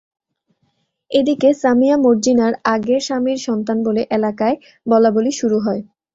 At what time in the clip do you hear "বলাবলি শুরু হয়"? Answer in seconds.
4.85-5.81